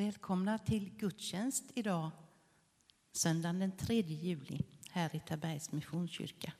[0.00, 2.10] Välkomna till gudstjänst idag,
[3.12, 6.52] söndagen den 3 juli, här i Tabergs Missionskyrka.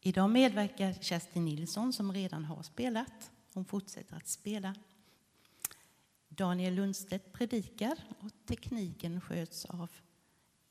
[0.00, 3.30] Idag medverkar Kerstin Nilsson som redan har spelat.
[3.54, 4.74] Hon fortsätter att spela.
[6.28, 9.90] Daniel Lundstedt predikar och tekniken sköts av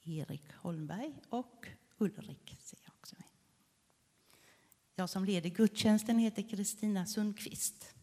[0.03, 2.57] Erik Holmberg och Ulrik.
[2.59, 3.27] Ser jag, också med.
[4.95, 7.96] jag som leder gudstjänsten heter Kristina Sundqvist.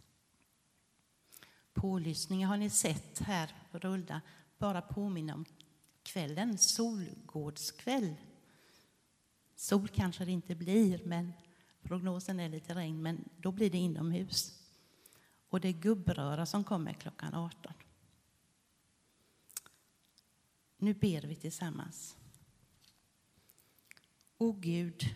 [1.84, 4.21] Pålyssningar har ni sett här rulla.
[4.59, 5.45] Bara påminna om
[6.03, 8.15] kvällen, solgårdskväll.
[9.56, 11.33] Sol kanske det inte blir, men
[11.83, 14.62] prognosen är lite regn, men då blir det inomhus.
[15.49, 17.73] Och det är gubbröra som kommer klockan 18.
[20.77, 22.17] Nu ber vi tillsammans.
[24.39, 25.15] O Gud,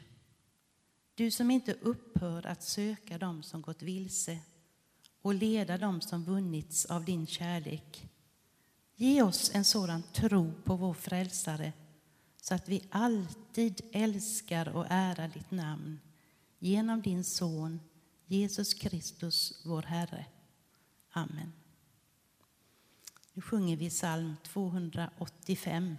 [1.15, 4.41] du som inte upphör att söka dem som gått vilse
[5.23, 8.09] och leda dem som vunnits av din kärlek.
[8.97, 11.73] Ge oss en sådan tro på vår frälsare
[12.43, 16.01] så att vi alltid älskar och ärar ditt namn
[16.59, 17.81] genom din son
[18.27, 20.27] Jesus Kristus, vår Herre.
[21.11, 21.53] Amen.
[23.33, 25.97] Nu sjunger vi psalm 285.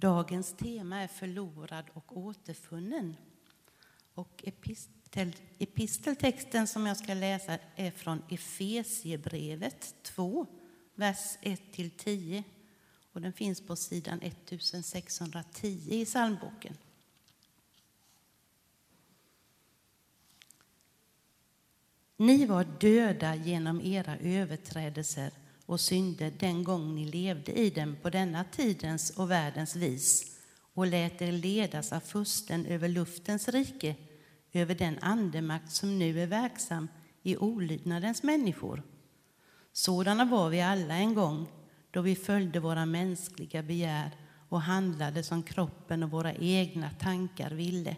[0.00, 3.16] Dagens tema är förlorad och återfunnen.
[4.14, 10.46] Och epistel, episteltexten som jag ska läsa är från Efesiebrevet 2,
[10.94, 12.42] vers 1-10.
[13.12, 16.76] Och den finns på sidan 1610 i psalmboken.
[22.16, 25.32] Ni var döda genom era överträdelser
[25.68, 30.36] och synder den gång ni levde i dem på denna tidens och världens vis
[30.74, 33.94] och lät er ledas av fusten över luftens rike,
[34.52, 36.88] över den andemakt som nu är verksam
[37.22, 38.82] i olydnadens människor.
[39.72, 41.46] Sådana var vi alla en gång
[41.90, 44.10] då vi följde våra mänskliga begär
[44.48, 47.96] och handlade som kroppen och våra egna tankar ville.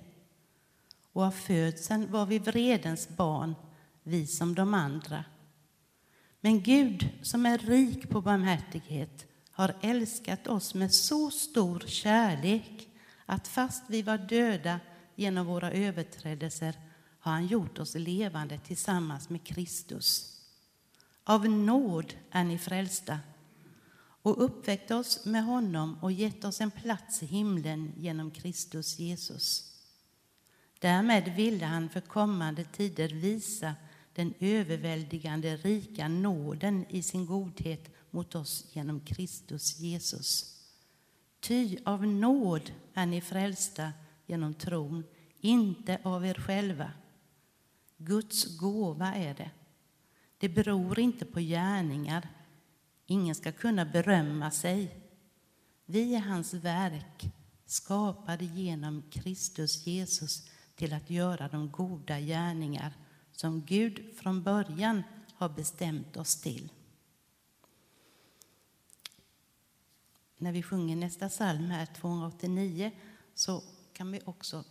[1.12, 3.55] Och av födseln var vi vredens barn,
[4.02, 5.25] vi som de andra.
[6.40, 12.88] Men Gud, som är rik på barmhärtighet, har älskat oss med så stor kärlek
[13.26, 14.81] att fast vi var döda
[15.14, 16.75] genom våra överträdelser
[17.20, 20.37] har han gjort oss levande tillsammans med Kristus.
[21.25, 23.19] Av nåd är ni frälsta
[24.22, 29.66] och uppväckt oss med honom och gett oss en plats i himlen genom Kristus Jesus.
[30.78, 33.75] Därmed ville han för kommande tider visa
[34.12, 40.57] den överväldigande rika nåden i sin godhet mot oss genom Kristus Jesus.
[41.41, 43.93] Ty av nåd är ni frälsta
[44.27, 45.05] genom tron,
[45.41, 46.93] inte av er själva.
[47.97, 49.51] Guds gåva är det.
[50.39, 52.29] Det beror inte på gärningar.
[53.07, 54.97] Ingen ska kunna berömma sig.
[55.87, 57.33] Vi är hans verk,
[57.67, 62.93] skapade genom Kristus Jesus till att göra de goda gärningar
[63.40, 65.02] som Gud från början
[65.34, 66.72] har bestämt oss till.
[70.37, 72.90] När vi sjunger nästa psalm här, 289,
[73.34, 74.64] så kan vi också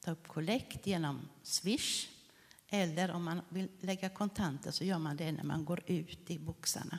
[0.00, 2.08] ta upp kollekt genom Swish.
[2.68, 6.38] Eller om man vill lägga kontanter så gör man det när man går ut i
[6.38, 6.98] boxarna.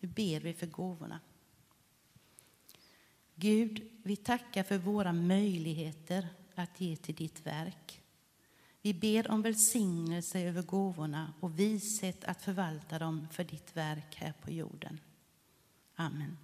[0.00, 1.20] Nu ber vi för gåvorna.
[3.34, 7.97] Gud, vi tackar för våra möjligheter att ge till ditt verk.
[8.82, 14.32] Vi ber om välsignelse över gåvorna och vishet att förvalta dem för ditt verk här
[14.42, 15.00] på jorden.
[15.94, 16.36] Amen.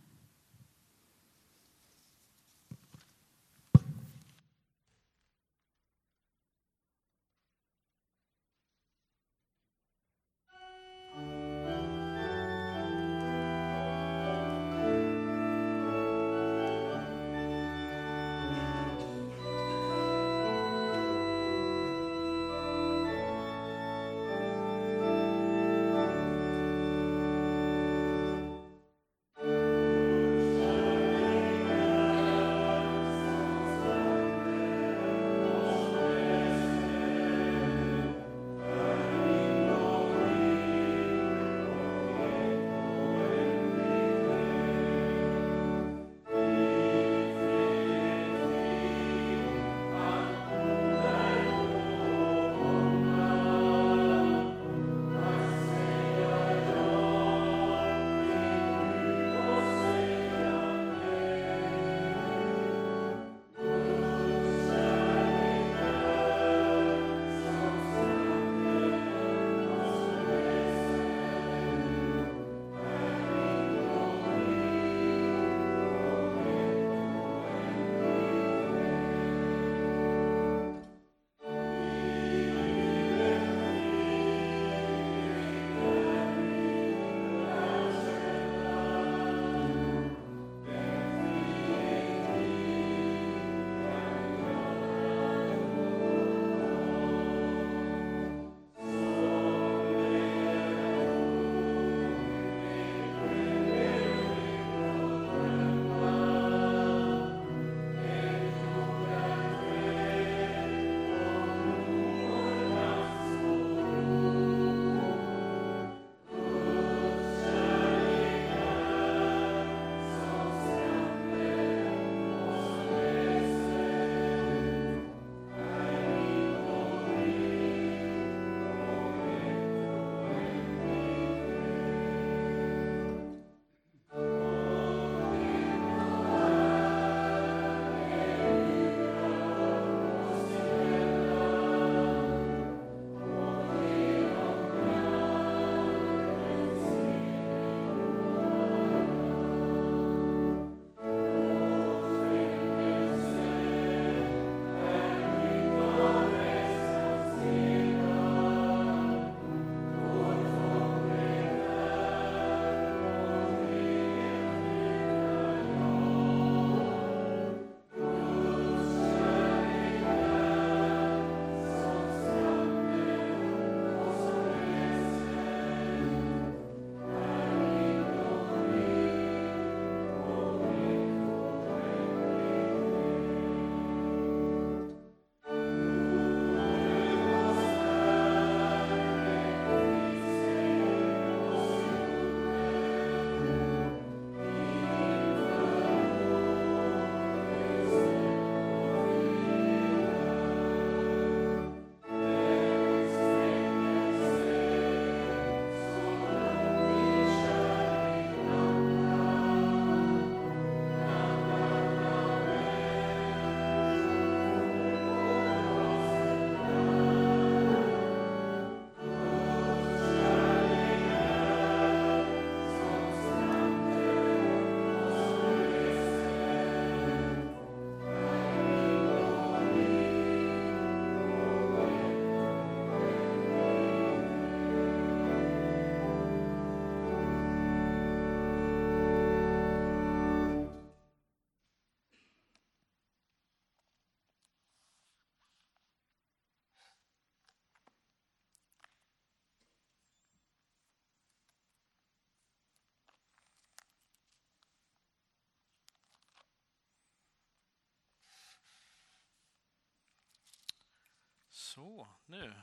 [261.75, 262.55] Så, nu.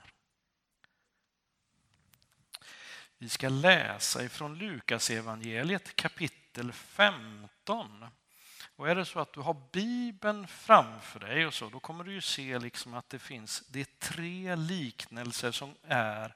[3.17, 8.05] Vi ska läsa ifrån Lukas evangeliet kapitel 15.
[8.75, 12.13] Och är det så att du har Bibeln framför dig och så, då kommer du
[12.13, 16.35] ju se liksom att det finns det är tre liknelser som är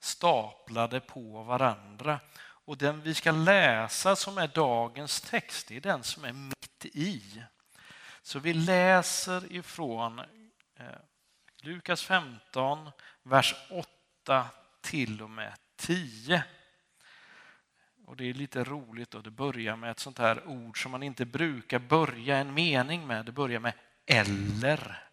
[0.00, 2.20] staplade på varandra.
[2.40, 6.84] Och den vi ska läsa som är dagens text, det är den som är mitt
[6.84, 7.44] i.
[8.22, 10.18] Så vi läser ifrån
[10.76, 10.86] eh,
[11.64, 12.90] Lukas 15,
[13.22, 13.54] vers
[14.24, 14.46] 8
[14.80, 16.44] till och med 10.
[18.06, 21.02] Och Det är lite roligt att det börjar med ett sånt här ord som man
[21.02, 23.26] inte brukar börja en mening med.
[23.26, 23.72] Det börjar med
[24.06, 25.08] eller.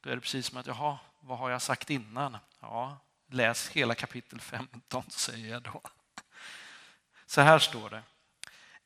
[0.00, 2.36] Då är det precis som att, jaha, vad har jag sagt innan?
[2.60, 2.98] Ja,
[3.30, 5.80] läs hela kapitel 15 säger jag då.
[7.26, 8.02] Så här står det.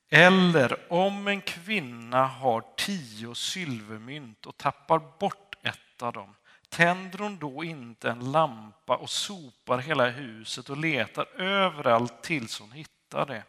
[0.09, 6.35] Eller om en kvinna har tio silvermynt och tappar bort ett av dem,
[6.71, 12.73] tänder hon då inte en lampa och sopar hela huset och letar överallt tills hon
[12.73, 13.43] hittar det?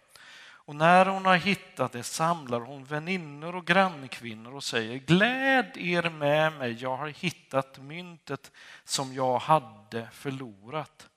[0.64, 6.10] Och när hon har hittat det samlar hon väninnor och grannkvinnor och säger gläd er
[6.10, 8.52] med mig, jag har hittat myntet
[8.84, 11.10] som jag hade förlorat.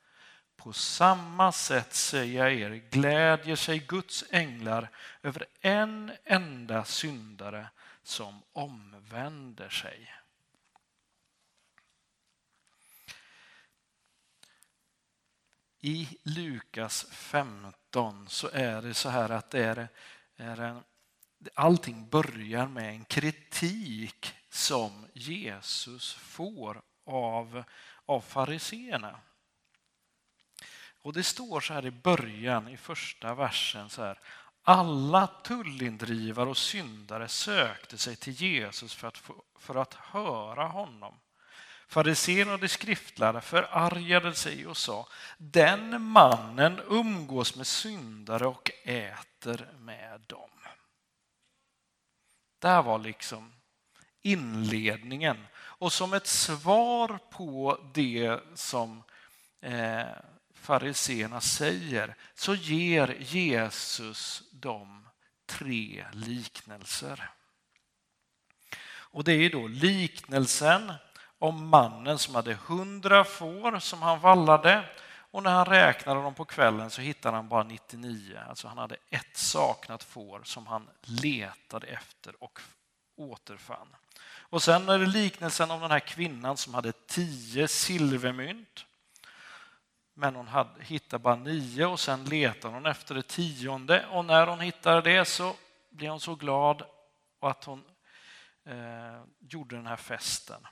[0.56, 4.88] På samma sätt säger jag er, glädjer sig Guds änglar
[5.22, 7.66] över en enda syndare
[8.02, 10.14] som omvänder sig.
[15.86, 19.88] I Lukas 15 så är det så här att det är,
[20.36, 20.82] är en,
[21.54, 27.64] allting börjar med en kritik som Jesus får av,
[28.04, 29.20] av fariseerna.
[31.02, 34.20] Och det står så här i början, i första versen, så här.
[34.62, 39.22] Alla tullindrivare och syndare sökte sig till Jesus för att,
[39.58, 41.14] för att höra honom.
[41.94, 45.08] Fariséerna och de skriftlärda förargade sig och sa
[45.38, 50.50] den mannen umgås med syndare och äter med dem.
[52.58, 53.52] Det här var liksom
[54.22, 55.46] inledningen.
[55.54, 59.02] Och som ett svar på det som
[59.60, 60.06] eh,
[60.54, 65.08] fariseerna säger så ger Jesus dem
[65.46, 67.30] tre liknelser.
[68.86, 70.92] Och det är då liknelsen
[71.44, 74.84] om mannen som hade hundra får som han vallade
[75.30, 78.38] och när han räknade dem på kvällen så hittade han bara 99.
[78.48, 82.60] Alltså han hade ett saknat får som han letade efter och
[83.16, 83.96] återfann.
[84.38, 88.86] Och sen är det liknelsen om den här kvinnan som hade tio silvermynt.
[90.14, 94.46] Men hon hade, hittade bara nio och sen letade hon efter det tionde och när
[94.46, 95.56] hon hittade det så
[95.90, 96.82] blev hon så glad
[97.40, 97.84] att hon
[98.64, 100.66] eh, gjorde den här festen.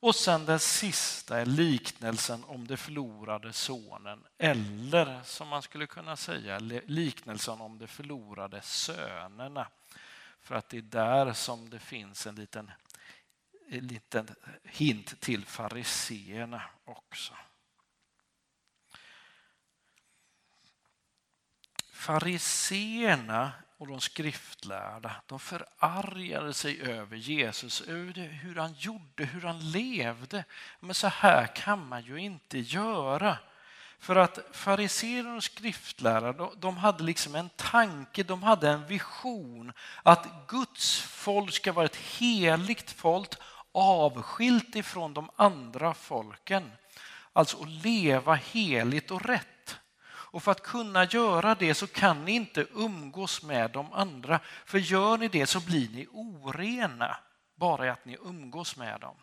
[0.00, 6.16] Och sen den sista är liknelsen om det förlorade sonen eller som man skulle kunna
[6.16, 9.68] säga liknelsen om de förlorade sönerna.
[10.40, 12.70] För att det är där som det finns en liten,
[13.68, 14.34] en liten
[14.64, 17.34] hint till fariseerna också.
[21.92, 29.70] Fariseerna och de skriftlärda, de förargade sig över Jesus, över hur han gjorde, hur han
[29.70, 30.44] levde.
[30.80, 33.38] Men så här kan man ju inte göra.
[33.98, 40.28] För att fariséer och skriftlärare, de hade liksom en tanke, de hade en vision att
[40.48, 43.34] Guds folk ska vara ett heligt folk
[43.72, 46.72] avskilt ifrån de andra folken.
[47.32, 49.55] Alltså att leva heligt och rätt.
[50.28, 54.40] Och för att kunna göra det så kan ni inte umgås med de andra.
[54.64, 57.16] För gör ni det så blir ni orena
[57.54, 59.16] bara i att ni umgås med dem.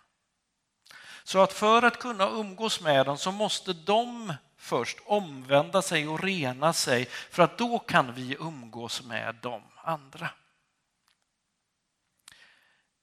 [1.23, 6.23] Så att för att kunna umgås med dem så måste de först omvända sig och
[6.23, 10.29] rena sig för att då kan vi umgås med de andra.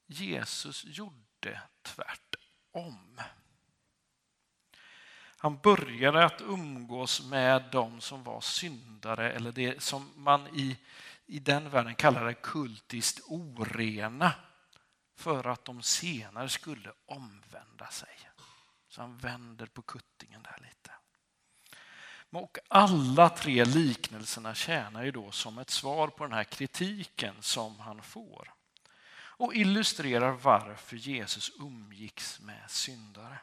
[0.07, 3.21] Jesus gjorde tvärtom.
[5.42, 10.78] Han började att umgås med de som var syndare eller det som man i,
[11.26, 14.32] i den världen kallade kultiskt orena
[15.16, 18.18] för att de senare skulle omvända sig.
[18.88, 20.90] Så han vänder på kuttingen där lite.
[22.30, 27.81] Och alla tre liknelserna tjänar ju då som ett svar på den här kritiken som
[27.81, 28.53] han får
[29.12, 33.38] och illustrerar varför Jesus umgicks med syndare.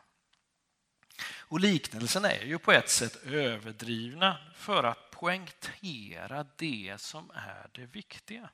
[1.23, 7.86] Och liknelsen är ju på ett sätt överdrivna för att poängtera det som är det
[7.86, 8.49] viktiga.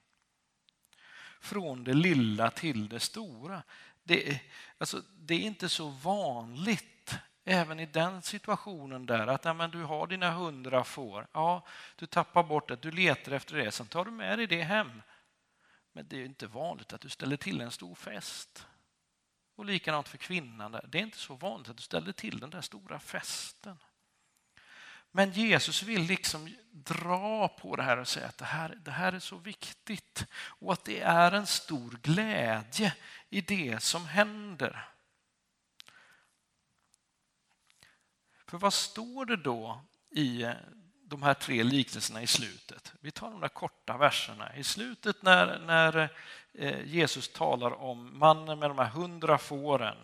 [1.42, 3.64] Från det lilla till det stora.
[4.04, 4.40] Det är,
[4.78, 9.84] alltså, det är inte så vanligt även i den situationen där att ja, men du
[9.84, 14.06] har dina hundra får, ja, du tappar bort det, du letar efter det, sen tar
[14.06, 15.02] du med dig det hem.
[15.92, 18.66] Men det är inte vanligt att du ställer till en stor fest.
[19.56, 20.86] Och likadant för kvinnan, där.
[20.88, 23.78] det är inte så vanligt att du ställer till den där stora festen.
[25.12, 29.14] Men Jesus vill liksom dra på det här och säga att det här, det här
[29.14, 32.96] är så viktigt och att det är en stor glädje
[33.30, 34.90] i det som händer.
[38.48, 40.54] För vad står det då i eh,
[41.04, 42.94] de här tre liknelserna i slutet?
[43.00, 44.56] Vi tar de där korta verserna.
[44.56, 46.10] I slutet när, när
[46.54, 49.98] Eh, Jesus talar om mannen med de här hundra fåren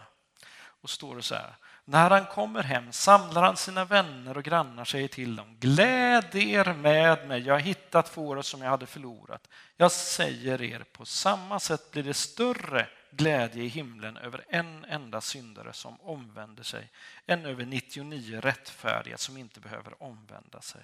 [0.81, 1.55] och står det så här.
[1.85, 6.73] När han kommer hem samlar han sina vänner och grannar säger till dem Gläd er
[6.73, 9.47] med mig, jag har hittat fåret som jag hade förlorat.
[9.77, 15.21] Jag säger er, på samma sätt blir det större glädje i himlen över en enda
[15.21, 16.91] syndare som omvänder sig
[17.25, 20.83] än över 99 rättfärdiga som inte behöver omvända sig.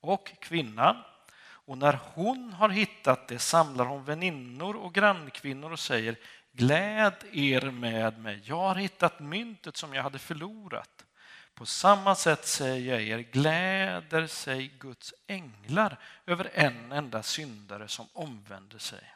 [0.00, 0.96] Och kvinnan,
[1.68, 6.16] och när hon har hittat det samlar hon väninnor och grannkvinnor och säger
[6.52, 11.04] Gläd er med mig, jag har hittat myntet som jag hade förlorat.
[11.54, 18.06] På samma sätt säger jag er, gläder sig Guds änglar över en enda syndare som
[18.12, 19.14] omvänder sig.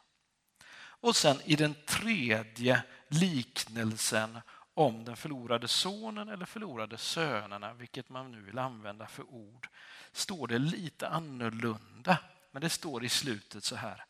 [0.75, 4.39] Och sen i den tredje liknelsen
[4.75, 9.69] om den förlorade sonen eller förlorade sönerna, vilket man nu vill använda för ord,
[10.13, 12.19] står det lite annorlunda.
[12.53, 14.05] Men det står i slutet så här.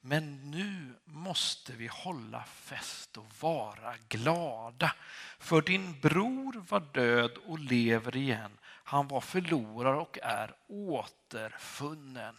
[0.00, 4.94] Men nu måste vi hålla fest och vara glada.
[5.38, 8.58] För din bror var död och lever igen.
[8.64, 12.36] Han var förlorad och är återfunnen.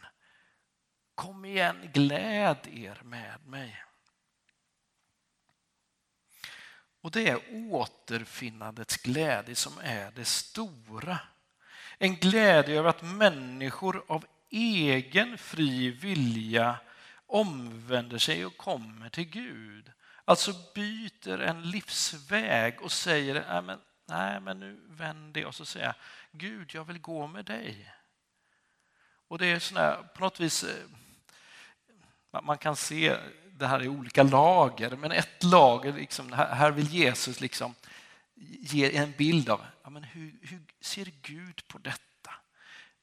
[1.16, 3.84] Kom igen, gläd er med mig.
[7.02, 7.40] Och det är
[7.72, 11.20] återfinnandets glädje som är det stora.
[11.98, 16.80] En glädje över att människor av egen fri vilja
[17.28, 19.92] omvänder sig och kommer till Gud.
[20.26, 25.66] Alltså byter en livsväg och säger nej men, nej, men nu vänder jag och så
[25.66, 25.96] säger jag
[26.32, 27.94] Gud, jag vill gå med dig.
[29.28, 33.18] Och det är sådär, på något vis, eh, man kan se
[33.52, 37.76] det här i olika lager, men ett lager, liksom, här vill Jesus liksom
[38.60, 42.13] ge en bild av ja, men hur, hur ser Gud på detta.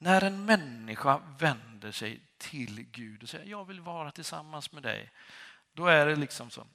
[0.03, 5.11] När en människa vänder sig till Gud och säger jag vill vara tillsammans med dig,
[5.73, 6.67] då är det liksom så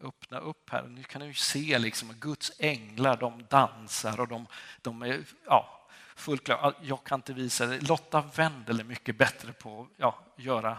[0.00, 0.82] öppna upp här.
[0.82, 4.46] Nu kan du se liksom att Guds änglar de dansar och de,
[4.82, 6.74] de är ja, fullt klara.
[6.82, 7.88] Jag kan inte visa det.
[7.88, 10.78] Lotta Wendel är mycket bättre på att ja, göra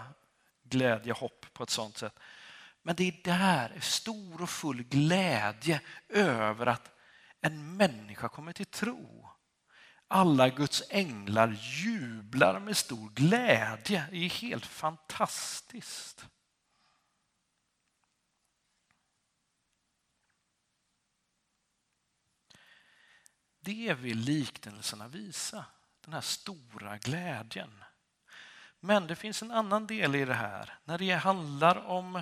[0.64, 2.20] glädje, hopp på ett sånt sätt.
[2.82, 6.92] Men det är där, stor och full glädje över att
[7.42, 9.30] en människa kommer till tro.
[10.12, 14.08] Alla Guds änglar jublar med stor glädje.
[14.12, 16.28] Det är helt fantastiskt.
[23.60, 25.66] Det vill liknelserna visa,
[26.02, 27.84] den här stora glädjen.
[28.80, 30.78] Men det finns en annan del i det här.
[30.84, 32.16] När det handlar om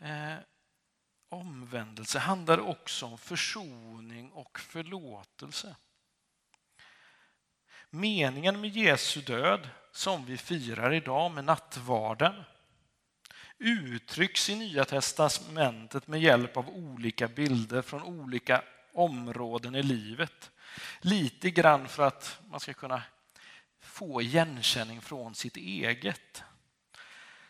[0.00, 0.36] eh,
[1.28, 5.76] omvändelse handlar det också om försoning och förlåtelse.
[7.90, 12.44] Meningen med Jesu död, som vi firar idag med nattvarden,
[13.58, 20.50] uttrycks i Nya testamentet med hjälp av olika bilder från olika områden i livet.
[21.00, 23.02] Lite grann för att man ska kunna
[23.80, 26.42] få igenkänning från sitt eget.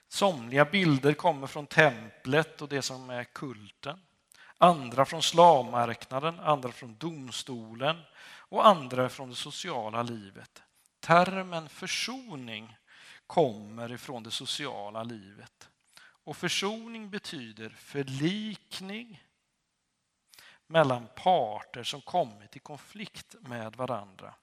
[0.08, 4.00] Somliga bilder kommer från templet och det som är kulten.
[4.58, 7.96] Andra från slavmarknaden, andra från domstolen
[8.48, 10.62] och andra från det sociala livet.
[11.00, 12.76] Termen försoning
[13.26, 15.68] kommer ifrån det sociala livet.
[16.00, 19.24] Och försoning betyder förlikning
[20.66, 24.34] mellan parter som kommit i konflikt med varandra.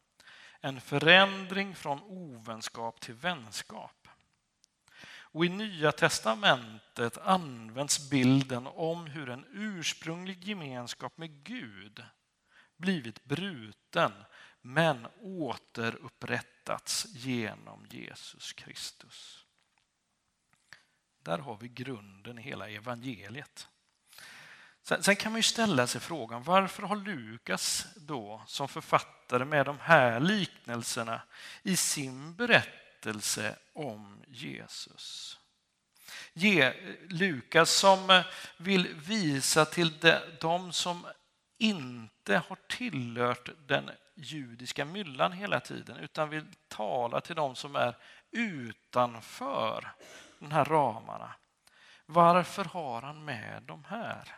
[0.62, 4.08] En förändring från ovänskap till vänskap.
[5.08, 12.04] Och I Nya testamentet används bilden om hur en ursprunglig gemenskap med Gud
[12.78, 14.12] blivit bruten
[14.62, 19.46] men återupprättats genom Jesus Kristus.
[21.20, 23.68] Där har vi grunden i hela evangeliet.
[24.84, 29.66] Sen, sen, kan man ju ställa sig frågan varför har Lukas då som författare med
[29.66, 31.22] de här liknelserna
[31.64, 35.40] i sin berättelse om Jesus?
[36.34, 36.74] Ge,
[37.10, 38.24] Lukas som
[38.58, 41.06] vill visa till de, de som
[41.58, 47.98] inte har tillhört den judiska myllan hela tiden utan vill tala till dem som är
[48.32, 49.92] utanför
[50.40, 51.36] de här ramarna.
[52.06, 54.36] Varför har han med de här?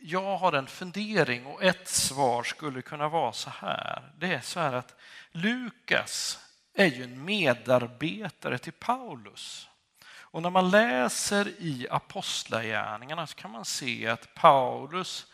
[0.00, 4.12] Jag har en fundering och ett svar skulle kunna vara så här.
[4.18, 4.96] Det är så här att
[5.30, 6.38] Lukas
[6.74, 9.68] är ju en medarbetare till Paulus.
[10.06, 15.26] Och när man läser i Apostlagärningarna så kan man se att Paulus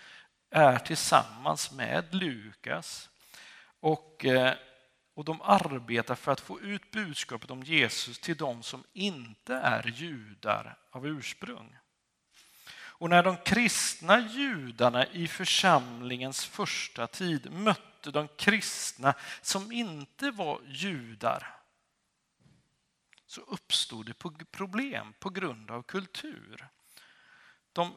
[0.50, 3.10] är tillsammans med Lukas
[3.80, 4.54] och, eh,
[5.14, 9.86] och de arbetar för att få ut budskapet om Jesus till de som inte är
[9.86, 11.76] judar av ursprung.
[12.72, 20.60] Och när de kristna judarna i församlingens första tid mötte de kristna som inte var
[20.66, 21.56] judar
[23.26, 26.68] så uppstod det problem på grund av kultur.
[27.72, 27.94] De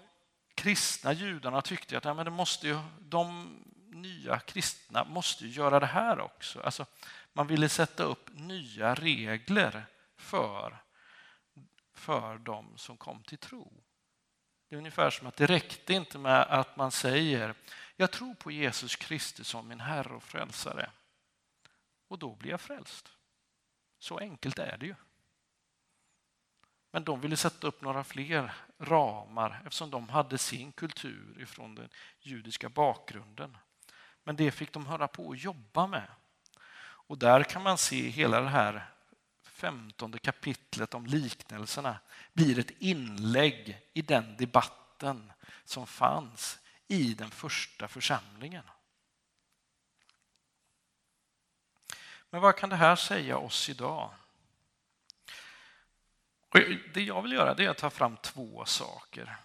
[0.55, 3.57] kristna judarna tyckte att ja, men det måste ju, de
[3.89, 6.61] nya kristna måste göra det här också.
[6.61, 6.85] Alltså,
[7.33, 9.85] man ville sätta upp nya regler
[10.17, 10.77] för,
[11.93, 13.73] för de som kom till tro.
[14.69, 17.55] Det är ungefär som att det räckte inte med att man säger
[17.95, 20.89] jag tror på Jesus Kristus som min Herre och Frälsare
[22.07, 23.11] och då blir jag frälst.
[23.99, 24.95] Så enkelt är det ju.
[26.91, 28.53] Men de ville sätta upp några fler
[28.85, 33.57] ramar eftersom de hade sin kultur ifrån den judiska bakgrunden.
[34.23, 36.07] Men det fick de höra på och jobba med.
[37.05, 38.89] Och där kan man se hela det här
[39.43, 41.99] femtonde kapitlet om liknelserna
[42.33, 45.31] blir ett inlägg i den debatten
[45.65, 48.63] som fanns i den första församlingen.
[52.29, 54.11] Men vad kan det här säga oss idag?
[56.93, 59.37] Det jag vill göra är att ta fram två saker.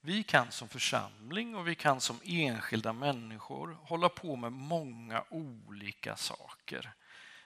[0.00, 6.16] Vi kan som församling och vi kan som enskilda människor hålla på med många olika
[6.16, 6.92] saker.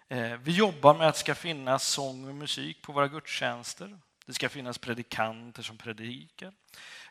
[0.09, 3.99] Eh, vi jobbar med att det ska finnas sång och musik på våra gudstjänster.
[4.27, 6.53] Det ska finnas predikanter som predikar.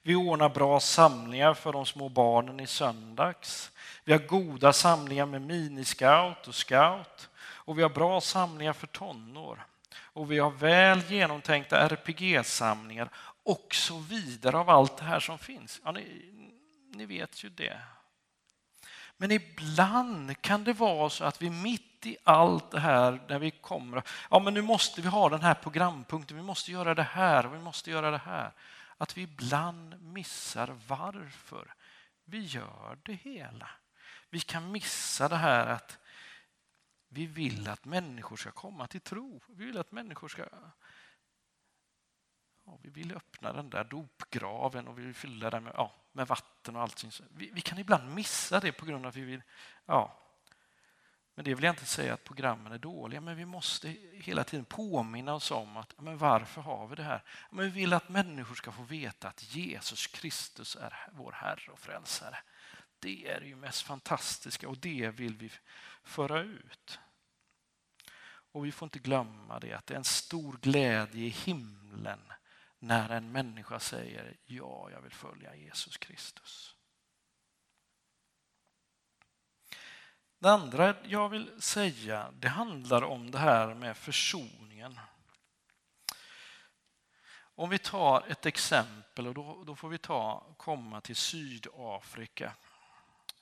[0.02, 3.72] Vi ordnar bra samlingar för de små barnen i söndags.
[4.04, 7.30] Vi har goda samlingar med miniscout och scout.
[7.38, 9.66] Och vi har bra samlingar för tonår
[9.98, 13.10] och vi har väl genomtänkta RPG-samlingar
[13.44, 15.82] och så vidare av allt det här som finns.
[15.84, 16.32] Ja, ni,
[16.94, 17.80] ni vet ju det.
[19.18, 23.52] Men ibland kan det vara så att vi mitt i allt det här, när vi
[23.52, 27.46] kommer, ja men nu måste vi ha den här programpunkten, vi måste göra det här
[27.46, 28.52] och vi måste göra det här.
[28.98, 31.74] Att vi ibland missar varför
[32.26, 33.70] vi gör det hela.
[34.30, 35.98] Vi kan missa det här att
[37.14, 39.42] vi vill att människor ska komma till tro.
[39.50, 40.46] Vi vill att människor ska...
[42.66, 46.28] Ja, vi vill öppna den där dopgraven och vi vill fylla den med, ja, med
[46.28, 47.12] vatten och allting.
[47.30, 49.42] Vi, vi, kan ibland missa det på grund av att vi vill...
[49.86, 50.20] Ja.
[51.36, 54.66] Men det vill jag inte säga att programmen är dåliga, men vi måste hela tiden
[54.66, 57.24] påminna oss om att men varför har vi det här?
[57.52, 61.80] Men vi vill att människor ska få veta att Jesus Kristus är vår Herre och
[61.80, 62.38] Frälsare.
[63.00, 65.52] Det är ju mest fantastiska och det vill vi
[66.04, 67.00] föra ut.
[68.54, 72.20] Och vi får inte glömma det att det är en stor glädje i himlen
[72.80, 76.76] när en människa säger ja, jag vill följa Jesus Kristus.
[80.40, 85.00] Det andra jag vill säga, det handlar om det här med försoningen.
[87.56, 92.54] Om vi tar ett exempel, och då, då får vi ta, komma till Sydafrika.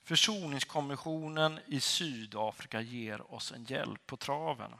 [0.04, 4.72] Försoningskommissionen i Sydafrika ger oss en hjälp på traven.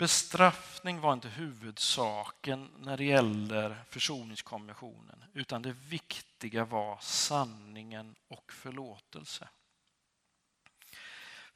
[0.00, 9.48] Bestraffning var inte huvudsaken när det gäller försoningskommissionen utan det viktiga var sanningen och förlåtelse.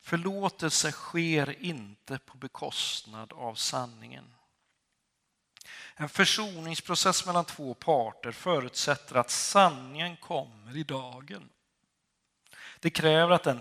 [0.00, 4.34] Förlåtelse sker inte på bekostnad av sanningen.
[5.96, 11.48] En försoningsprocess mellan två parter förutsätter att sanningen kommer i dagen.
[12.80, 13.60] Det kräver att den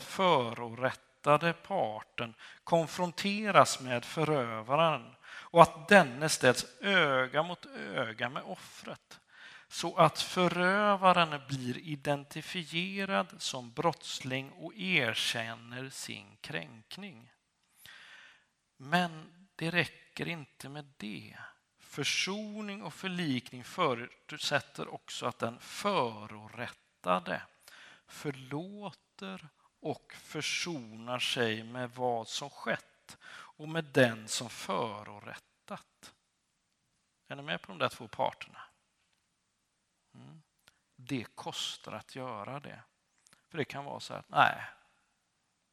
[1.24, 2.34] förorättade parten
[2.64, 9.20] konfronteras med förövaren och att denne ställs öga mot öga med offret
[9.68, 17.32] så att förövaren blir identifierad som brottsling och erkänner sin kränkning.
[18.78, 21.38] Men det räcker inte med det.
[21.80, 27.42] Försoning och förlikning förutsätter också att den förorättade
[28.08, 29.50] förlåter
[29.84, 36.14] och försonar sig med vad som skett och med den som förorättat.
[37.28, 38.62] Är ni med på de där två parterna?
[40.16, 40.42] Mm.
[40.96, 42.84] det kostar att göra det.
[43.48, 44.62] För det kan vara så att nej,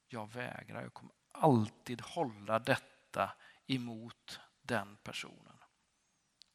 [0.09, 3.33] jag vägrar, jag kommer alltid hålla detta
[3.67, 5.59] emot den personen.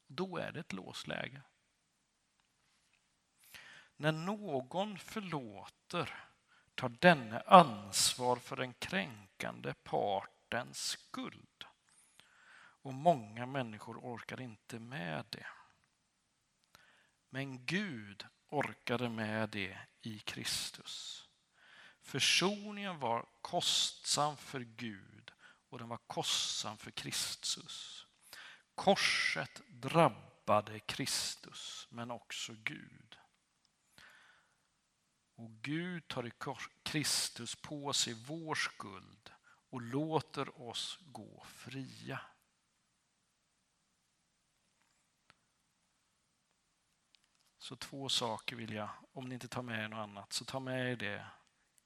[0.08, 1.42] Då är det ett låsläge.
[3.96, 6.26] När någon förlåter
[6.76, 11.66] tar denne ansvar för den kränkande partens skuld.
[12.82, 15.48] Och många människor orkar inte med det.
[17.30, 21.26] Men Gud orkade med det i Kristus.
[22.02, 25.32] Försoningen var kostsam för Gud
[25.70, 28.06] och den var kostsam för Kristus.
[28.76, 33.18] Korset drabbade Kristus, men också Gud.
[35.36, 36.32] Och Gud tar i
[36.84, 39.32] Kristus på sig vår skuld
[39.70, 42.22] och låter oss gå fria.
[47.58, 50.60] Så två saker vill jag, om ni inte tar med er något annat, så ta
[50.60, 51.26] med er det.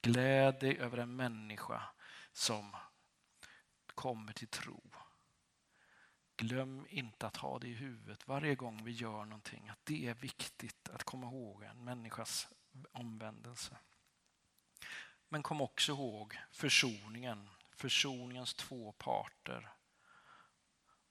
[0.02, 1.84] Gläd dig över en människa
[2.32, 2.76] som
[3.86, 4.92] kommer till tro.
[6.38, 10.14] Glöm inte att ha det i huvudet varje gång vi gör någonting, att det är
[10.14, 12.48] viktigt att komma ihåg en människas
[12.92, 13.78] omvändelse.
[15.30, 19.74] Men kom också ihåg försoningen, försoningens två parter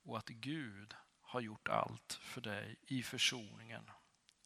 [0.03, 3.91] och att Gud har gjort allt för dig i försoningen.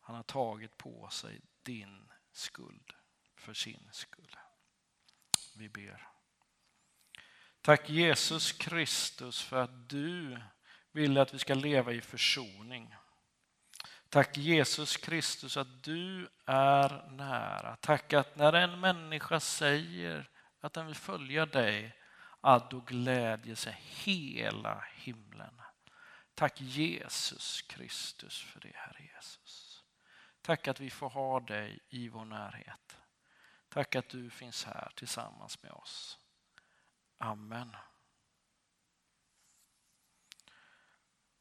[0.01, 2.93] Han har tagit på sig din skuld
[3.37, 4.37] för sin skull.
[5.57, 6.09] Vi ber.
[7.61, 10.43] Tack Jesus Kristus för att du
[10.93, 12.95] vill att vi ska leva i försoning.
[14.13, 17.77] Tack Jesus Kristus att du är nära.
[17.77, 21.97] Tack att när en människa säger att den vill följa dig,
[22.41, 25.61] att då glädjer sig hela himlen.
[26.35, 29.85] Tack Jesus Kristus för det, Herre Jesus.
[30.43, 32.99] Tack att vi får ha dig i vår närhet.
[33.69, 36.19] Tack att du finns här tillsammans med oss.
[37.19, 37.77] Amen.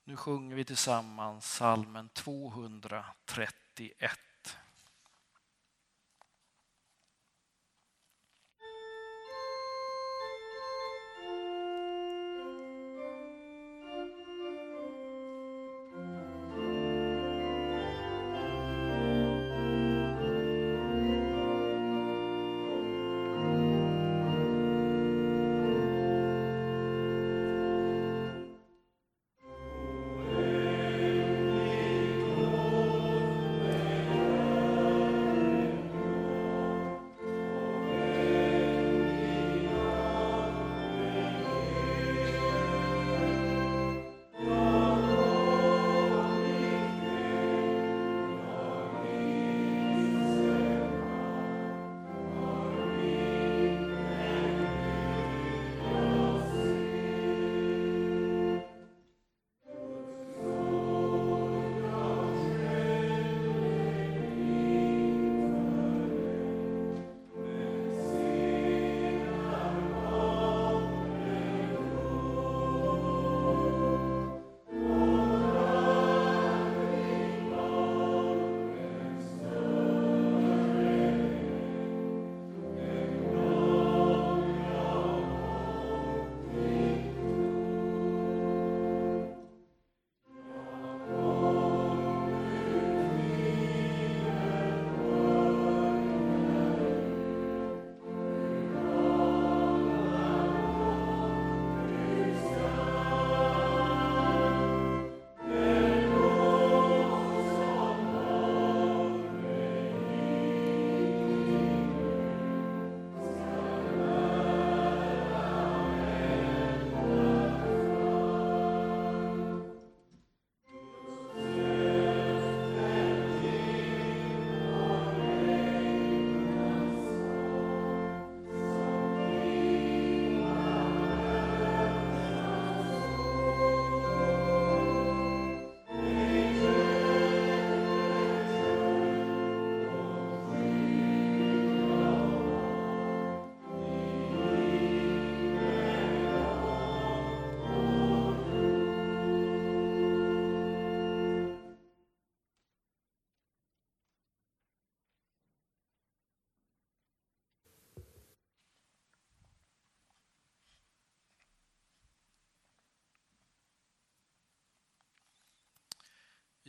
[0.03, 4.30] Nu sjunger vi tillsammans salmen 231.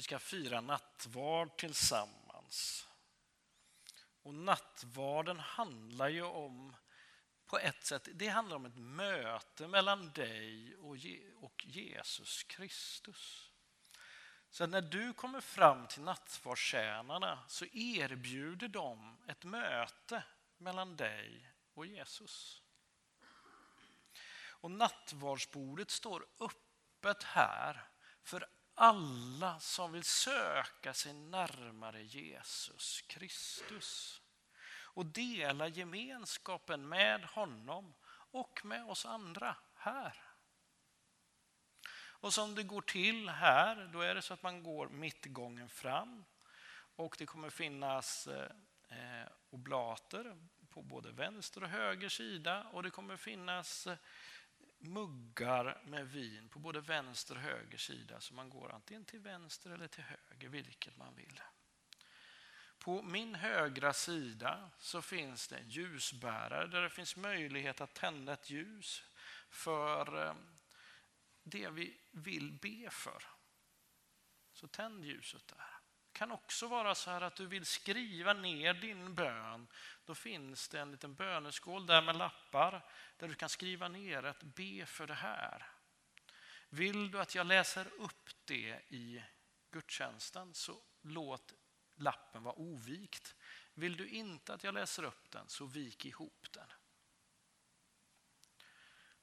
[0.02, 2.88] Vi ska fira nattvard tillsammans.
[4.22, 6.76] Och nattvarden handlar ju om,
[7.46, 10.96] på ett sätt, det handlar om ett möte mellan dig och
[11.64, 13.50] Jesus Kristus.
[14.50, 20.24] Så när du kommer fram till nattvardstjänarna så erbjuder de ett möte
[20.58, 22.62] mellan dig och Jesus.
[24.34, 27.88] Och nattvardsbordet står öppet här
[28.22, 34.20] för alla som vill söka sig närmare Jesus Kristus
[34.94, 37.94] och dela gemenskapen med honom
[38.30, 40.22] och med oss andra här.
[41.94, 46.24] Och som det går till här, då är det så att man går mittgången fram
[46.96, 48.50] och det kommer finnas eh,
[48.88, 50.36] eh oblater
[50.70, 53.96] på både vänster och höger sida och det kommer finnas eh,
[54.82, 59.70] muggar med vin på både vänster och höger sida så man går antingen till vänster
[59.70, 61.40] eller till höger, vilket man vill.
[62.78, 68.32] På min högra sida så finns det en ljusbärare där det finns möjlighet att tända
[68.32, 69.02] ett ljus
[69.50, 70.34] för eh,
[71.42, 73.24] det vi vill be för.
[74.52, 75.71] Så tänd ljuset där.
[76.12, 79.66] Det kan också vara så här att du vill skriva ner din bön.
[80.04, 82.84] Då finns det en liten böneskål där med lappar
[83.16, 85.66] där du kan skriva ner att be för det här.
[86.68, 89.24] Vill du att jag läser upp det i
[89.70, 91.52] gudstjänsten så låt
[91.94, 93.34] lappen vara ovikt.
[93.74, 96.72] Vill du inte att jag läser upp den så vik ihop den.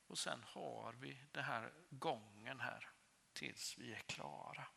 [0.07, 2.89] Och sen har vi den här gången här
[3.33, 4.67] tills vi är klara.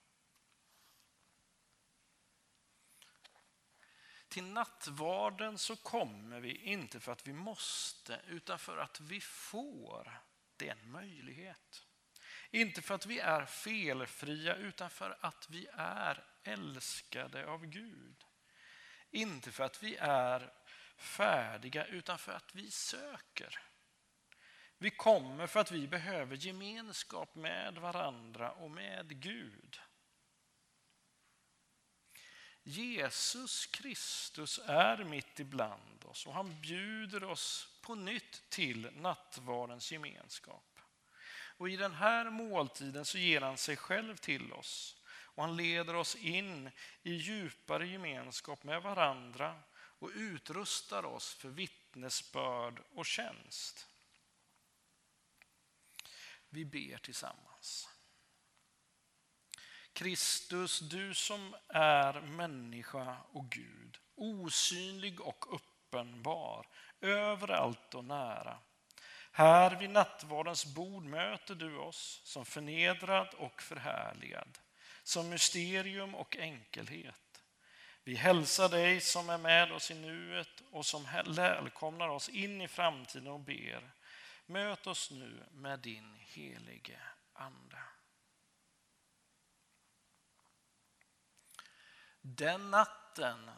[4.32, 10.20] Till nattvarden så kommer vi inte för att vi måste utan för att vi får.
[10.56, 11.86] Det är en möjlighet.
[12.50, 18.24] Inte för att vi är felfria utan för att vi är älskade av Gud.
[19.10, 20.52] Inte för att vi är
[20.96, 23.58] färdiga utan för att vi söker.
[24.78, 29.80] Vi kommer för att vi behöver gemenskap med varandra och med Gud.
[32.64, 40.80] Jesus Kristus är mitt ibland oss och han bjuder oss på nytt till nattvardens gemenskap.
[41.32, 45.94] Och i den här måltiden så ger han sig själv till oss och han leder
[45.94, 46.70] oss in
[47.02, 53.88] i djupare gemenskap med varandra och utrustar oss för vittnesbörd och tjänst.
[56.48, 57.91] Vi ber tillsammans.
[59.92, 66.66] Kristus, du som är människa och Gud, osynlig och uppenbar,
[67.00, 68.58] överallt och nära.
[69.32, 74.58] Här vid nattvardens bord möter du oss som förnedrad och förhärligad,
[75.02, 77.42] som mysterium och enkelhet.
[78.04, 82.68] Vi hälsar dig som är med oss i nuet och som välkomnar oss in i
[82.68, 83.90] framtiden och ber.
[84.46, 87.00] Möt oss nu med din helige
[87.32, 87.78] Ande.
[92.22, 93.50] Den natten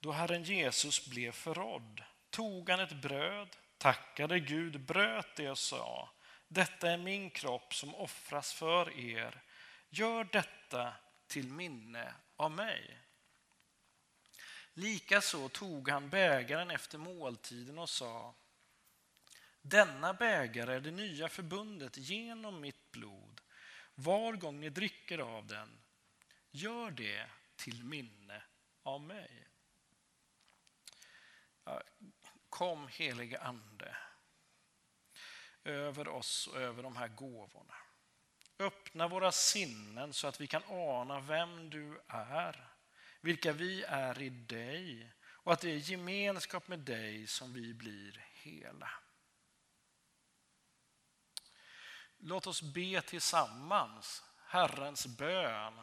[0.00, 6.10] då Herren Jesus blev förrådd tog han ett bröd, tackade Gud, bröt det och sa
[6.48, 9.42] Detta är min kropp som offras för er.
[9.88, 10.94] Gör detta
[11.26, 12.98] till minne av mig.
[14.74, 18.34] Likaså tog han bägaren efter måltiden och sa
[19.62, 23.40] Denna bägare är det nya förbundet genom mitt blod.
[23.94, 25.80] Var gång ni dricker av den,
[26.50, 27.26] gör det
[27.62, 28.42] till minne
[28.82, 29.48] av mig.
[32.48, 33.96] Kom helige Ande
[35.64, 37.74] över oss och över de här gåvorna.
[38.58, 42.74] Öppna våra sinnen så att vi kan ana vem du är,
[43.20, 48.26] vilka vi är i dig och att det är gemenskap med dig som vi blir
[48.32, 48.90] hela.
[52.18, 55.82] Låt oss be tillsammans Herrens bön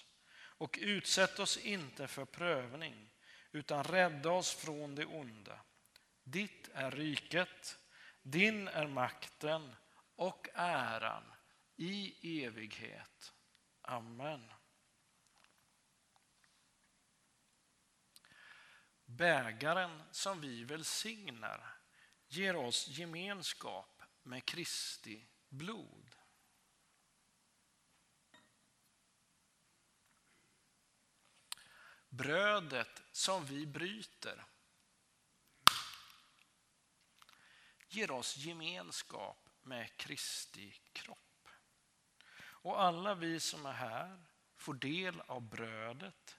[0.61, 3.09] och utsätt oss inte för prövning,
[3.51, 5.61] utan rädda oss från det onda.
[6.23, 7.79] Ditt är riket,
[8.21, 9.75] din är makten
[10.15, 11.23] och äran
[11.75, 13.33] i evighet.
[13.81, 14.51] Amen.
[19.05, 21.75] Bägaren som vi välsignar
[22.27, 26.10] ger oss gemenskap med Kristi blod.
[32.11, 34.45] Brödet som vi bryter
[37.87, 41.47] ger oss gemenskap med Kristi kropp.
[42.41, 44.23] Och alla vi som är här
[44.55, 46.37] får del av brödet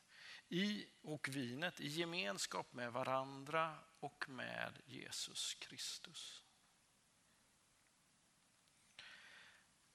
[0.48, 6.41] i och vinet i gemenskap med varandra och med Jesus Kristus.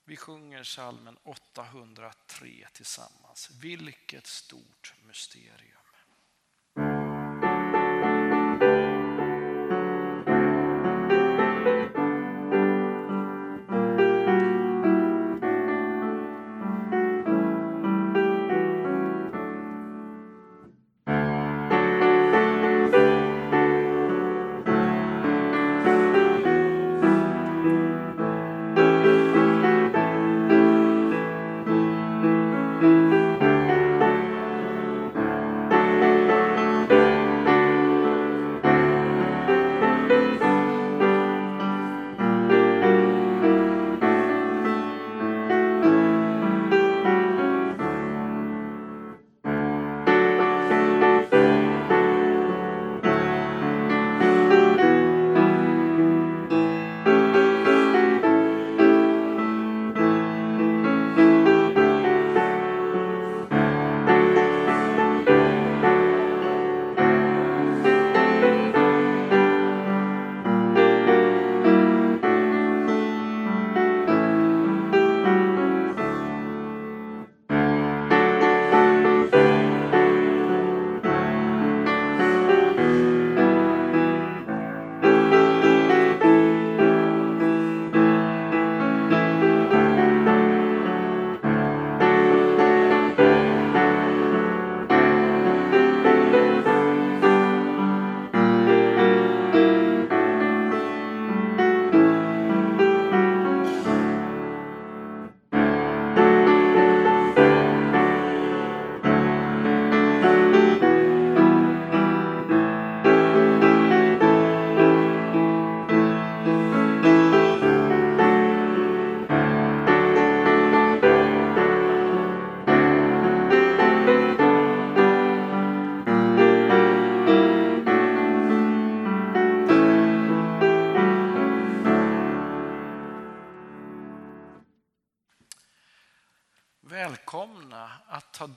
[0.08, 3.50] Vi sjunger salmen 803 tillsammans.
[3.62, 5.87] Vilket stort mysterium.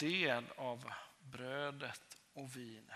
[0.00, 0.84] Del av
[1.20, 2.89] brödet och vinet.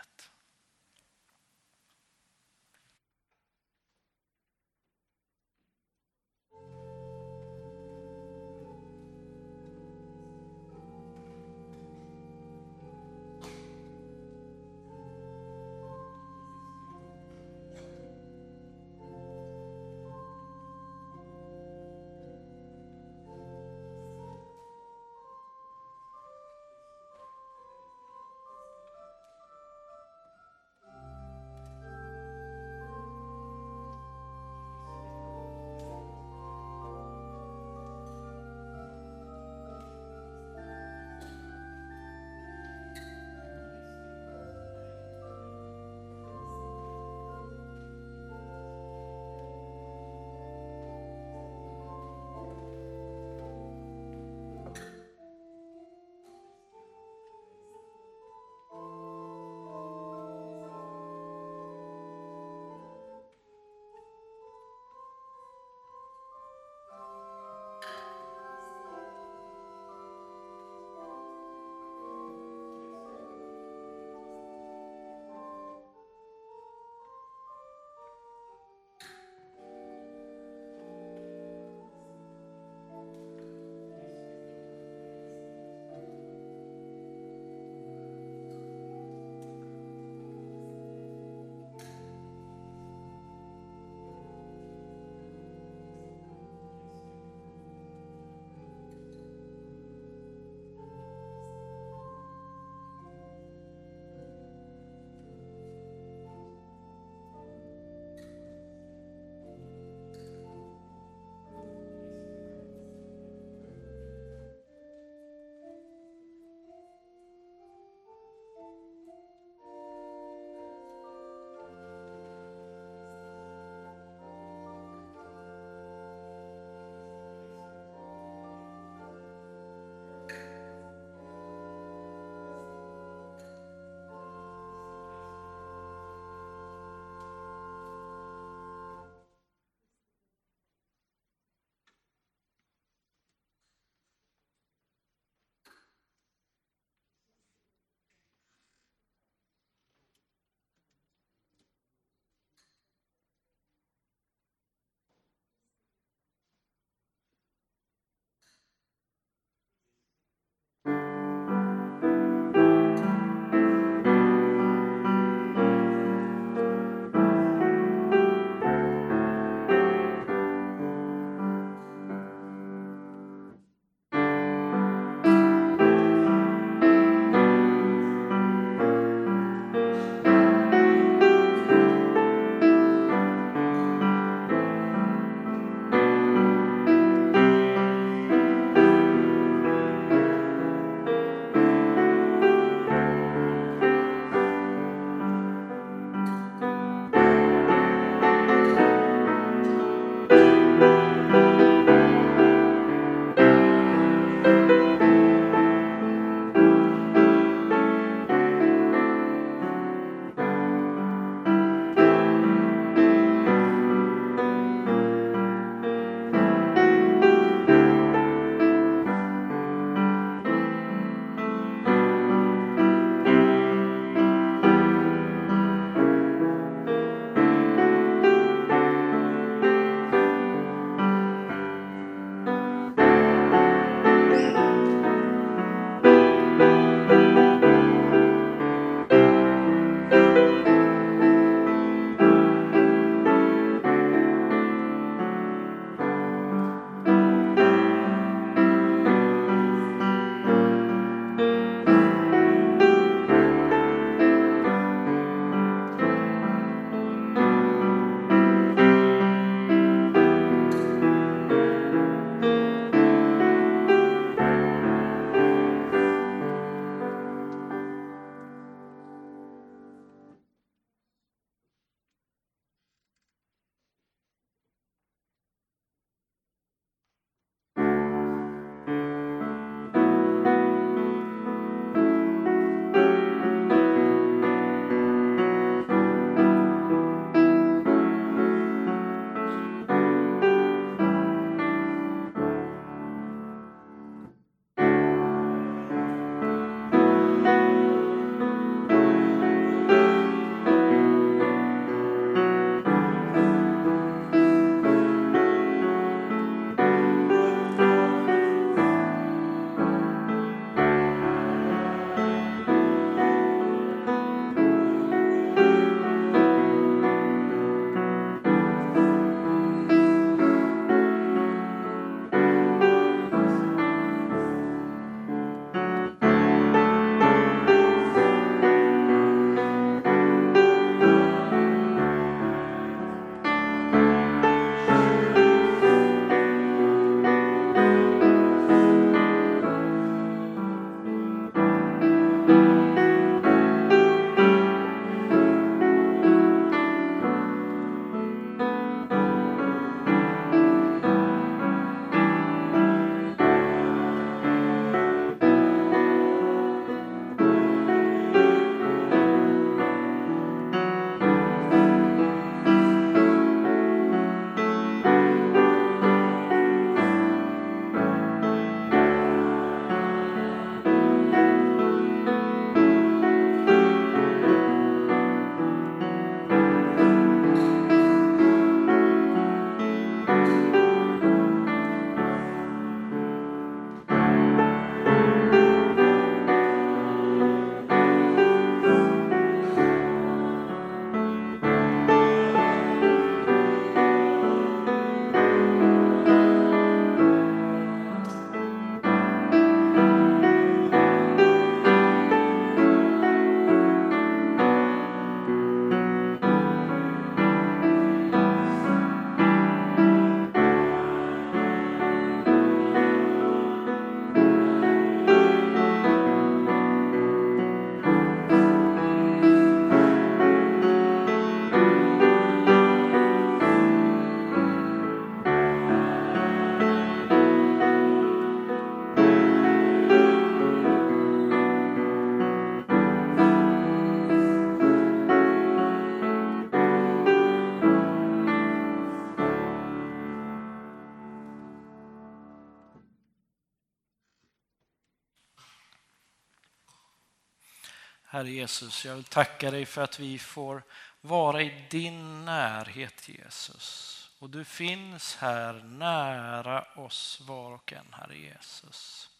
[448.44, 450.82] Herre Jesus, jag vill tacka dig för att vi får
[451.20, 454.30] vara i din närhet Jesus.
[454.38, 459.30] Och du finns här nära oss var och en, Herre Jesus.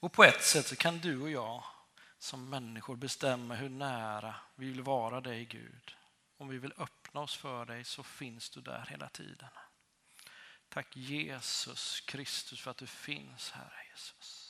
[0.00, 1.64] Och på ett sätt så kan du och jag
[2.18, 5.96] som människor bestämma hur nära vi vill vara dig Gud.
[6.36, 9.50] Om vi vill öppna oss för dig så finns du där hela tiden.
[10.68, 14.48] Tack Jesus Kristus för att du finns här Jesus.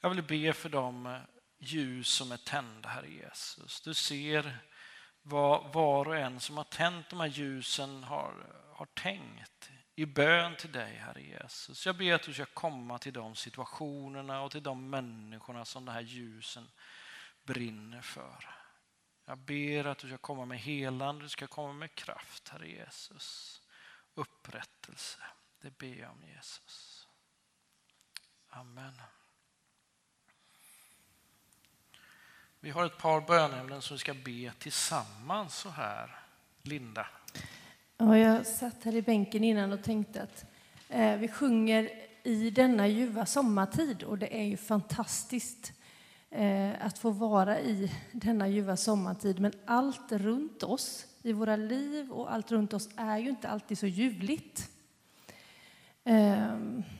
[0.00, 1.20] Jag vill be för dem eh,
[1.58, 3.80] ljus som är tända, Herre Jesus.
[3.80, 4.58] Du ser
[5.22, 10.56] vad var och en som har tänt de här ljusen har, har tänkt i bön
[10.56, 11.86] till dig, Herre Jesus.
[11.86, 15.92] Jag ber att du ska komma till de situationerna och till de människorna som de
[15.92, 16.70] här ljusen
[17.44, 18.54] brinner för.
[19.24, 23.60] Jag ber att du ska komma med helande, du ska komma med kraft, Herre Jesus.
[24.14, 25.20] Upprättelse,
[25.60, 27.08] det ber jag om Jesus.
[28.48, 29.02] Amen.
[32.60, 36.16] Vi har ett par bönämnen som vi ska be tillsammans så här.
[36.62, 37.06] Linda.
[37.96, 40.44] Ja, jag satt här i bänken innan och tänkte att
[40.88, 41.90] eh, vi sjunger
[42.22, 45.72] i denna ljuva sommartid och det är ju fantastiskt
[46.30, 49.40] eh, att få vara i denna ljuva sommartid.
[49.40, 53.78] Men allt runt oss i våra liv och allt runt oss är ju inte alltid
[53.78, 54.70] så ljuvligt.
[56.04, 56.56] Eh,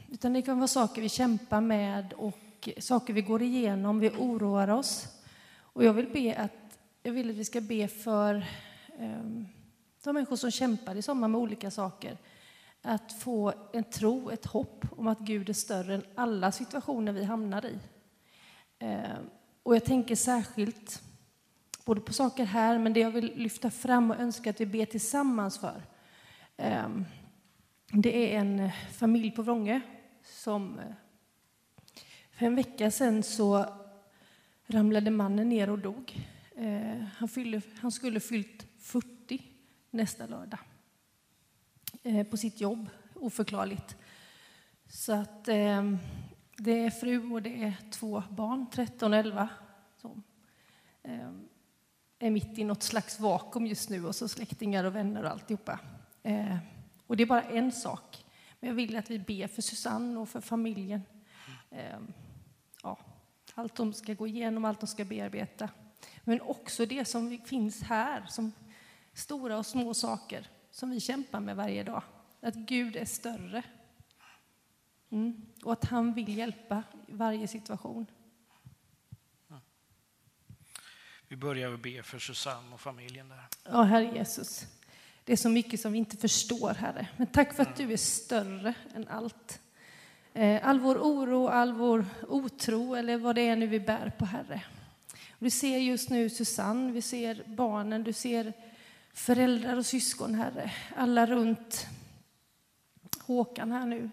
[0.08, 4.68] utan det kan vara saker vi kämpar med och saker vi går igenom, vi oroar
[4.68, 5.17] oss.
[5.78, 8.46] Och jag vill be att, jag vill att vi ska be för
[8.98, 9.48] um,
[10.04, 12.18] de människor som kämpar i sommar med olika saker.
[12.82, 17.24] Att få en tro, ett hopp om att Gud är större än alla situationer vi
[17.24, 17.78] hamnar i.
[18.84, 19.30] Um,
[19.62, 21.02] och jag tänker särskilt
[21.84, 24.84] både på saker här, men det jag vill lyfta fram och önska att vi ber
[24.84, 25.82] tillsammans för.
[26.56, 27.04] Um,
[27.92, 29.80] det är en familj på Vrånge
[30.24, 30.94] som eh,
[32.30, 33.66] för en vecka sedan så
[34.68, 36.26] ramlade mannen ner och dog.
[36.56, 39.42] Eh, han, fyllde, han skulle fyllt 40
[39.90, 40.60] nästa lördag
[42.02, 43.96] eh, på sitt jobb, oförklarligt.
[44.88, 45.94] Så att eh,
[46.56, 49.48] det är fru och det är två barn, 13 och 11,
[49.96, 50.22] som
[51.02, 51.30] eh,
[52.18, 55.80] är mitt i något slags vakuum just nu och så släktingar och vänner och alltihopa.
[56.22, 56.56] Eh,
[57.06, 58.24] och det är bara en sak.
[58.60, 61.02] Men jag vill att vi ber för Susanne och för familjen.
[61.70, 61.98] Eh,
[63.58, 65.68] allt de ska gå igenom, allt de ska bearbeta.
[66.24, 68.52] Men också det som finns här, som
[69.12, 72.02] stora och små saker som vi kämpar med varje dag.
[72.40, 73.62] Att Gud är större.
[75.10, 75.46] Mm.
[75.64, 78.06] Och att han vill hjälpa i varje situation.
[81.28, 83.46] Vi börjar med att be för Susanne och familjen där.
[83.64, 84.66] Ja, Herre Jesus.
[85.24, 87.08] Det är så mycket som vi inte förstår, Herre.
[87.16, 89.60] Men tack för att du är större än allt.
[90.38, 94.24] Eh, all vår oro, all vår otro eller vad det är nu vi bär på,
[94.24, 94.62] Herre.
[95.38, 98.52] Du ser just nu Susanne, vi ser barnen, du ser
[99.12, 100.72] föräldrar och syskon, Herre.
[100.96, 101.86] Alla runt
[103.20, 104.10] Håkan här nu.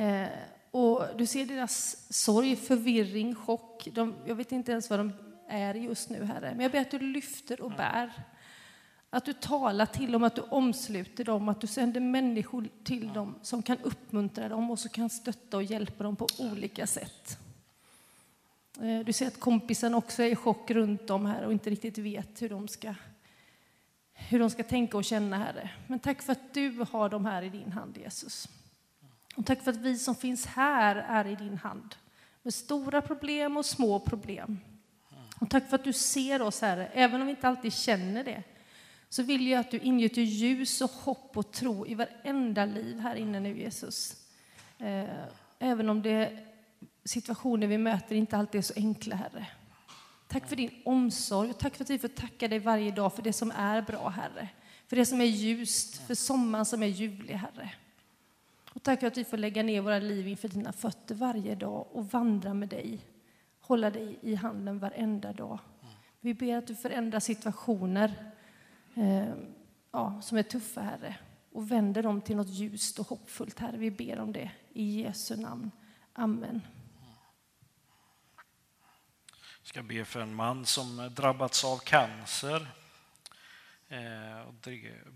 [0.00, 0.28] Eh,
[0.70, 3.88] och du ser deras sorg, förvirring, chock.
[3.92, 5.12] De, jag vet inte ens vad de
[5.48, 6.50] är just nu, Herre.
[6.50, 8.12] Men jag ber att du lyfter och bär.
[9.14, 13.34] Att du talar till dem, att du omsluter dem, att du sänder människor till dem
[13.42, 17.38] som kan uppmuntra dem och som kan stötta och hjälpa dem på olika sätt.
[18.80, 21.98] Eh, du ser att kompisen också är i chock runt om här och inte riktigt
[21.98, 22.94] vet hur de ska,
[24.12, 25.70] hur de ska tänka och känna, Herre.
[25.86, 28.48] Men tack för att du har dem här i din hand, Jesus.
[29.36, 31.94] Och tack för att vi som finns här är i din hand
[32.42, 34.60] med stora problem och små problem.
[35.40, 38.42] Och tack för att du ser oss, Herre, även om vi inte alltid känner det
[39.12, 43.14] så vill jag att du ingjuter ljus och hopp och tro i varenda liv här
[43.14, 44.16] inne nu, Jesus.
[44.78, 45.24] Eh,
[45.58, 46.38] även om det
[47.04, 49.46] situationer vi möter inte alltid är så enkla, Herre.
[50.28, 53.22] Tack för din omsorg och tack för att vi får tacka dig varje dag för
[53.22, 54.48] det som är bra, Herre.
[54.86, 57.70] För det som är ljust, för sommaren som är ljuvlig, Herre.
[58.72, 61.86] Och tack för att vi får lägga ner våra liv inför dina fötter varje dag
[61.92, 63.00] och vandra med dig.
[63.60, 65.58] Hålla dig i handen varenda dag.
[66.20, 68.31] Vi ber att du förändrar situationer
[68.94, 69.34] eh,
[69.90, 71.16] ja, som är tuffa, Herre,
[71.52, 73.76] och vänder dem till något ljust och hoppfullt, Herre.
[73.76, 75.70] Vi ber om det i Jesu namn.
[76.12, 76.60] Amen.
[79.60, 82.68] Jag ska be för en man som drabbats av cancer.
[83.88, 84.54] Eh, och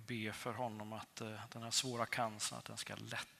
[0.06, 3.35] be för honom att eh, den här svåra cancern att den ska lätta.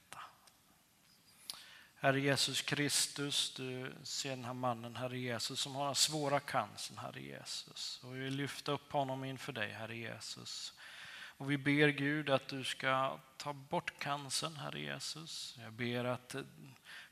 [1.98, 6.98] Herre Jesus Kristus, du ser den här mannen, Herre Jesus, som har den svåra cancern,
[6.98, 8.00] Herre Jesus.
[8.04, 10.72] Och vi vill lyfta upp honom inför dig, Herre Jesus.
[11.38, 15.58] Och vi ber Gud att du ska ta bort cancern, Herre Jesus.
[15.62, 16.42] Jag ber att eh,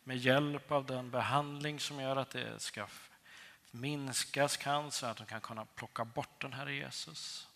[0.03, 2.87] med hjälp av den behandling som gör att det ska
[3.71, 7.49] minskas cancer, att de kan kunna plocka bort den Herre Jesus.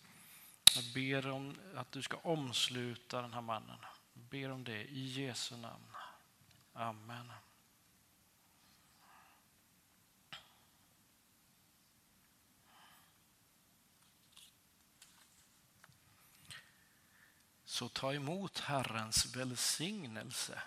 [0.75, 3.77] Jag ber om att du ska omsluta den här mannen.
[4.13, 5.85] Jag ber om det i Jesu namn.
[6.79, 7.31] Amen.
[17.65, 20.61] Så ta emot Herrens välsignelse.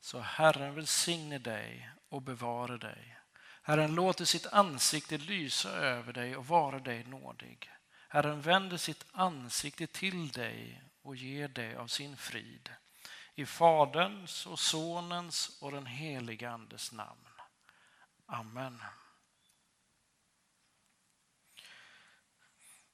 [0.00, 3.18] Så Herren välsigne dig och bevare dig.
[3.62, 7.70] Herren låter sitt ansikte lysa över dig och vara dig nådig.
[8.08, 12.70] Herren vänder sitt ansikte till dig och ger dig av sin frid.
[13.38, 17.28] I Faderns och Sonens och den helige Andes namn.
[18.26, 18.82] Amen.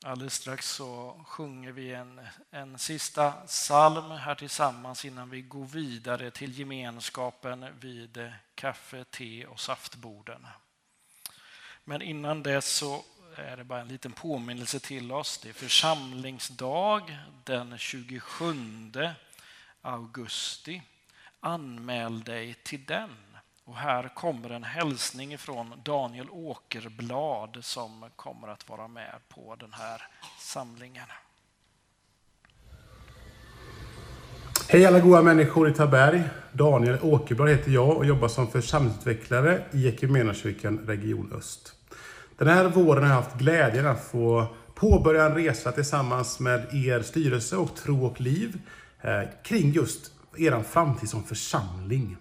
[0.05, 2.21] Alldeles strax så sjunger vi en,
[2.51, 9.61] en sista psalm här tillsammans innan vi går vidare till gemenskapen vid kaffe, te och
[9.61, 10.47] saftborden.
[11.85, 13.05] Men innan dess så
[13.37, 15.39] är det bara en liten påminnelse till oss.
[15.39, 18.55] Det är församlingsdag den 27
[19.83, 20.83] augusti.
[21.41, 23.11] Anmäl dig till den.
[23.65, 29.73] Och här kommer en hälsning från Daniel Åkerblad som kommer att vara med på den
[29.73, 30.03] här
[30.39, 31.07] samlingen.
[34.69, 36.23] Hej alla goda människor i Taberg.
[36.53, 41.73] Daniel Åkerblad heter jag och jobbar som församlingsutvecklare i Equmeniakyrkan Region Öst.
[42.39, 47.03] Den här våren har jag haft glädjen att få påbörja en resa tillsammans med er
[47.03, 48.59] styrelse och Tro och Liv
[49.03, 52.17] Eh, kring just er framtid som församling.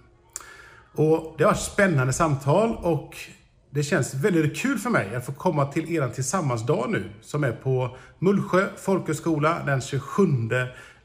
[0.93, 3.15] Och det har varit spännande samtal och
[3.69, 7.51] det känns väldigt kul för mig att få komma till er tillsammansdag nu som är
[7.51, 10.23] på Mullsjö folkhögskola den 27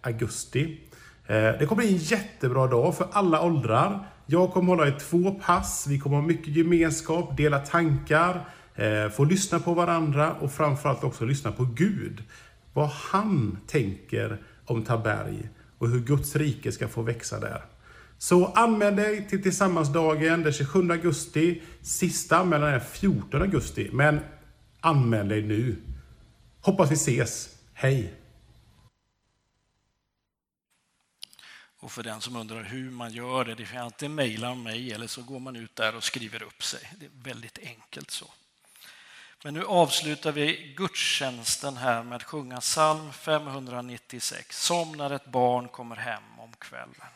[0.01, 0.81] augusti.
[1.27, 4.09] Eh, det kommer bli en jättebra dag för alla åldrar.
[4.27, 5.87] Jag kommer hålla i två pass.
[5.89, 11.24] Vi kommer ha mycket gemenskap, dela tankar, eh, få lyssna på varandra och framförallt också
[11.24, 12.22] lyssna på Gud.
[12.72, 15.49] Vad han tänker om Taberg
[15.79, 17.64] och hur Guds rike ska få växa där.
[18.18, 21.62] Så anmäl dig till Tillsammansdagen den 27 augusti.
[21.83, 24.20] Sista anmälan är 14 augusti, men
[24.81, 25.77] anmäl dig nu.
[26.61, 27.49] Hoppas vi ses.
[27.72, 28.14] Hej!
[31.79, 35.07] Och för den som undrar hur man gör det, det får alltid mejla mig eller
[35.07, 36.93] så går man ut där och skriver upp sig.
[37.01, 38.27] Det är väldigt enkelt så.
[39.47, 45.68] Men nu avslutar vi gudstjänsten här med att sjunga psalm 596, Som när ett barn
[45.68, 47.15] kommer hem om kvällen.